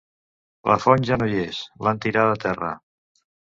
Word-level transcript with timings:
La 0.71 0.77
font 0.85 1.05
ja 1.09 1.17
no 1.23 1.27
hi 1.33 1.37
és: 1.41 1.59
l'han 1.89 2.01
tirada 2.07 2.33
a 2.39 2.41
terra. 2.47 2.73